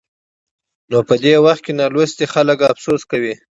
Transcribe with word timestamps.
نو 0.89 0.97
په 1.07 1.15
دې 1.23 1.33
وخت 1.45 1.61
کې 1.65 1.73
نالوستي 1.79 2.25
خلک 2.33 2.59
افسوس 2.71 3.01
کوي. 3.11 3.33